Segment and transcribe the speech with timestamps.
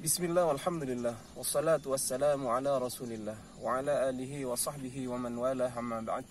[0.00, 6.00] بسم الله والحمد لله والصلاة والسلام على رسول الله وعلى آله وصحبه ومن والاه أما
[6.00, 6.24] بعد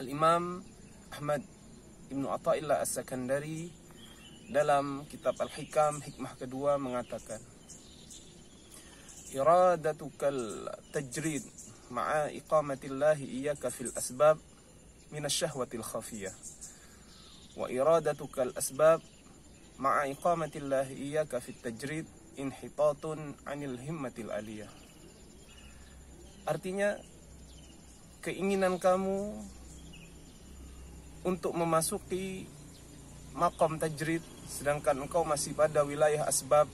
[0.00, 0.64] الإمام
[1.12, 1.44] Ahmad
[2.08, 3.68] Ibnu Atta'illah As-Sakandari
[4.48, 7.36] dalam kitab Al-Hikam hikmah kedua mengatakan
[9.36, 11.44] Iradatukal tajrid
[11.92, 14.40] ma'a iqamatillahi iyyaka fil asbab
[15.12, 16.32] min asyahwatil khafiyah
[17.60, 19.04] wa iradatuka al asbab
[19.76, 24.70] ma'a iqamatillahi iyyaka fit tajrid inhitatun anil himmatil aliyah.
[26.48, 26.98] Artinya
[28.22, 29.30] keinginan kamu
[31.22, 32.50] untuk memasuki
[33.32, 36.66] makom tajrid sedangkan engkau masih pada wilayah asbab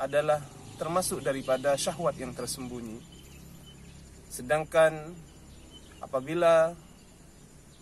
[0.00, 0.40] adalah
[0.80, 3.02] termasuk daripada syahwat yang tersembunyi.
[4.32, 5.12] Sedangkan
[6.00, 6.72] apabila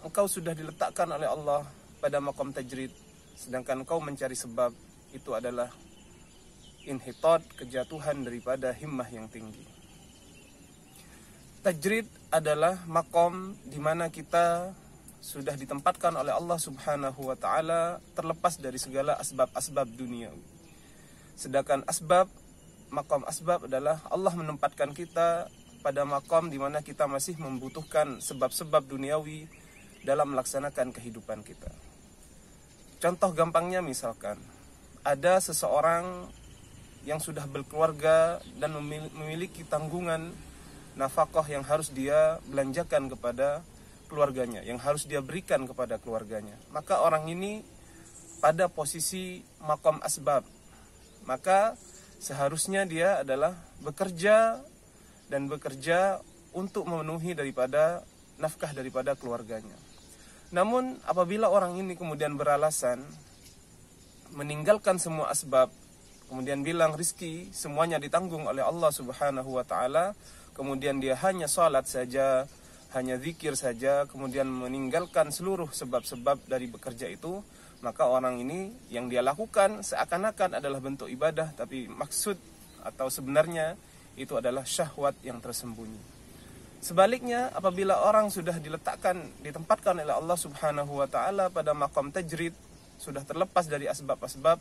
[0.02, 1.62] engkau sudah diletakkan oleh Allah
[2.02, 2.90] pada makom tajrid
[3.38, 4.74] sedangkan engkau mencari sebab
[5.14, 5.70] itu adalah
[6.88, 9.62] inhitot kejatuhan daripada himmah yang tinggi.
[11.60, 14.72] Tajrid adalah makom di mana kita
[15.20, 20.32] sudah ditempatkan oleh Allah Subhanahu wa taala terlepas dari segala asbab-asbab dunia.
[21.36, 22.32] Sedangkan asbab
[22.88, 25.52] makom asbab adalah Allah menempatkan kita
[25.84, 29.46] pada makom di mana kita masih membutuhkan sebab-sebab duniawi
[30.02, 31.70] dalam melaksanakan kehidupan kita.
[32.98, 34.38] Contoh gampangnya misalkan
[35.06, 36.26] ada seseorang
[37.08, 38.76] yang sudah berkeluarga dan
[39.16, 40.28] memiliki tanggungan
[40.92, 43.64] nafkah yang harus dia belanjakan kepada
[44.12, 46.52] keluarganya, yang harus dia berikan kepada keluarganya.
[46.68, 47.64] Maka orang ini
[48.44, 50.44] pada posisi makom asbab.
[51.24, 51.80] Maka
[52.20, 54.60] seharusnya dia adalah bekerja
[55.32, 56.20] dan bekerja
[56.52, 58.04] untuk memenuhi daripada
[58.36, 59.76] nafkah daripada keluarganya.
[60.52, 63.04] Namun apabila orang ini kemudian beralasan
[64.32, 65.72] meninggalkan semua asbab
[66.28, 70.12] kemudian bilang rizki semuanya ditanggung oleh Allah Subhanahu wa taala,
[70.52, 72.44] kemudian dia hanya salat saja,
[72.92, 77.40] hanya zikir saja, kemudian meninggalkan seluruh sebab-sebab dari bekerja itu,
[77.80, 82.34] maka orang ini yang dia lakukan seakan-akan adalah bentuk ibadah tapi maksud
[82.82, 83.78] atau sebenarnya
[84.18, 86.18] itu adalah syahwat yang tersembunyi.
[86.78, 92.54] Sebaliknya, apabila orang sudah diletakkan, ditempatkan oleh Allah Subhanahu wa taala pada makam tajrid,
[92.98, 94.58] sudah terlepas dari asbab-asbab,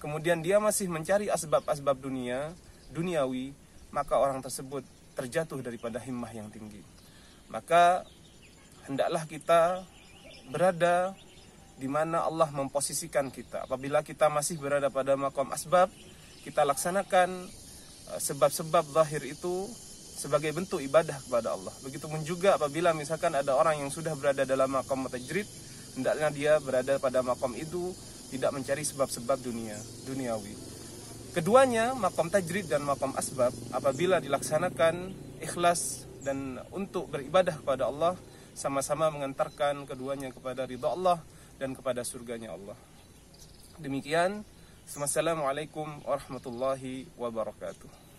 [0.00, 2.56] kemudian dia masih mencari asbab-asbab dunia,
[2.90, 3.52] duniawi,
[3.92, 4.82] maka orang tersebut
[5.14, 6.80] terjatuh daripada himmah yang tinggi.
[7.52, 8.08] Maka
[8.88, 9.84] hendaklah kita
[10.48, 11.12] berada
[11.76, 13.68] di mana Allah memposisikan kita.
[13.68, 15.92] Apabila kita masih berada pada makam asbab,
[16.44, 17.28] kita laksanakan
[18.12, 19.68] uh, sebab-sebab zahir itu
[20.20, 21.72] sebagai bentuk ibadah kepada Allah.
[21.80, 25.48] Begitupun juga apabila misalkan ada orang yang sudah berada dalam makam tajrid,
[25.96, 27.96] hendaknya dia berada pada makam itu
[28.30, 29.76] tidak mencari sebab-sebab dunia
[30.06, 30.54] duniawi.
[31.30, 38.14] Keduanya, makom tajrid dan makom asbab, apabila dilaksanakan ikhlas dan untuk beribadah kepada Allah,
[38.54, 41.22] sama-sama mengantarkan keduanya kepada ridha Allah
[41.58, 42.74] dan kepada surganya Allah.
[43.78, 44.42] Demikian,
[44.90, 48.09] Assalamualaikum warahmatullahi wabarakatuh.